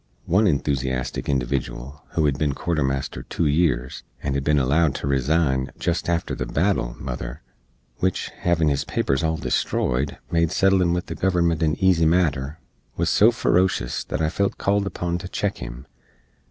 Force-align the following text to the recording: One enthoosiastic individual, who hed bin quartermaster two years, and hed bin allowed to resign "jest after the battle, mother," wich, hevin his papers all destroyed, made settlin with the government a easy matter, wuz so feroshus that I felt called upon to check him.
One 0.25 0.45
enthoosiastic 0.47 1.27
individual, 1.29 2.03
who 2.13 2.25
hed 2.25 2.39
bin 2.39 2.53
quartermaster 2.55 3.21
two 3.21 3.45
years, 3.45 4.01
and 4.23 4.33
hed 4.33 4.43
bin 4.43 4.57
allowed 4.57 4.95
to 4.95 5.05
resign 5.05 5.69
"jest 5.77 6.09
after 6.09 6.33
the 6.33 6.47
battle, 6.47 6.95
mother," 6.99 7.43
wich, 7.99 8.31
hevin 8.39 8.67
his 8.69 8.83
papers 8.83 9.21
all 9.23 9.37
destroyed, 9.37 10.17
made 10.31 10.51
settlin 10.51 10.93
with 10.93 11.05
the 11.05 11.13
government 11.13 11.61
a 11.61 11.75
easy 11.77 12.07
matter, 12.07 12.57
wuz 12.97 13.11
so 13.11 13.29
feroshus 13.29 14.03
that 14.07 14.21
I 14.23 14.29
felt 14.29 14.57
called 14.57 14.87
upon 14.87 15.19
to 15.19 15.27
check 15.27 15.59
him. 15.59 15.85